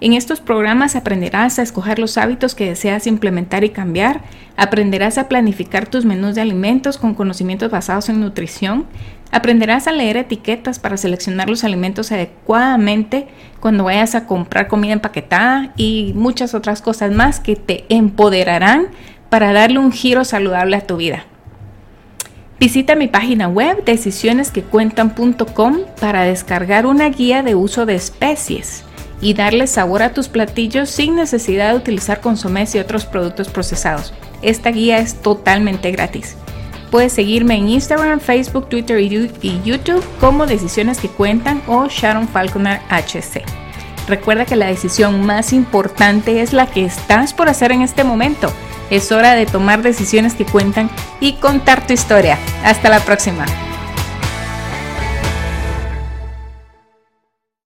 En 0.00 0.12
estos 0.12 0.40
programas 0.40 0.94
aprenderás 0.94 1.58
a 1.58 1.62
escoger 1.62 1.98
los 1.98 2.18
hábitos 2.18 2.54
que 2.54 2.66
deseas 2.66 3.08
implementar 3.08 3.64
y 3.64 3.70
cambiar, 3.70 4.22
aprenderás 4.56 5.18
a 5.18 5.28
planificar 5.28 5.88
tus 5.88 6.04
menús 6.04 6.36
de 6.36 6.40
alimentos 6.40 6.98
con 6.98 7.14
conocimientos 7.14 7.72
basados 7.72 8.08
en 8.08 8.20
nutrición, 8.20 8.86
aprenderás 9.32 9.88
a 9.88 9.92
leer 9.92 10.16
etiquetas 10.16 10.78
para 10.78 10.96
seleccionar 10.96 11.50
los 11.50 11.64
alimentos 11.64 12.12
adecuadamente 12.12 13.26
cuando 13.58 13.84
vayas 13.84 14.14
a 14.14 14.26
comprar 14.26 14.68
comida 14.68 14.92
empaquetada 14.92 15.72
y 15.76 16.12
muchas 16.14 16.54
otras 16.54 16.80
cosas 16.80 17.10
más 17.10 17.40
que 17.40 17.56
te 17.56 17.84
empoderarán 17.88 18.90
para 19.30 19.52
darle 19.52 19.78
un 19.78 19.92
giro 19.92 20.24
saludable 20.24 20.76
a 20.76 20.86
tu 20.86 20.96
vida. 20.96 21.24
Visita 22.60 22.96
mi 22.96 23.06
página 23.06 23.48
web 23.48 23.84
decisionesquecuentan.com 23.84 25.78
para 26.00 26.22
descargar 26.22 26.86
una 26.86 27.08
guía 27.08 27.42
de 27.42 27.54
uso 27.54 27.86
de 27.86 27.94
especies 27.94 28.84
y 29.20 29.34
darle 29.34 29.66
sabor 29.66 30.02
a 30.02 30.12
tus 30.12 30.28
platillos 30.28 30.90
sin 30.90 31.14
necesidad 31.14 31.70
de 31.70 31.76
utilizar 31.76 32.20
consomés 32.20 32.74
y 32.74 32.78
otros 32.78 33.06
productos 33.06 33.48
procesados. 33.48 34.12
Esta 34.42 34.70
guía 34.70 34.98
es 34.98 35.22
totalmente 35.22 35.90
gratis. 35.92 36.36
Puedes 36.90 37.12
seguirme 37.12 37.56
en 37.56 37.68
Instagram, 37.68 38.18
Facebook, 38.18 38.68
Twitter 38.68 38.98
y 38.98 39.60
YouTube 39.62 40.04
como 40.20 40.46
Decisiones 40.46 40.98
que 40.98 41.08
Cuentan 41.08 41.62
o 41.66 41.86
Sharon 41.88 42.26
Falconer 42.28 42.80
HC. 42.88 43.42
Recuerda 44.08 44.46
que 44.46 44.56
la 44.56 44.66
decisión 44.66 45.24
más 45.26 45.52
importante 45.52 46.40
es 46.40 46.54
la 46.54 46.66
que 46.66 46.84
estás 46.84 47.34
por 47.34 47.48
hacer 47.48 47.72
en 47.72 47.82
este 47.82 48.04
momento. 48.04 48.50
Es 48.90 49.12
hora 49.12 49.34
de 49.34 49.46
tomar 49.46 49.82
decisiones 49.82 50.34
que 50.34 50.46
cuentan 50.46 50.90
y 51.20 51.34
contar 51.34 51.86
tu 51.86 51.92
historia. 51.92 52.38
Hasta 52.64 52.88
la 52.88 53.00
próxima. 53.00 53.44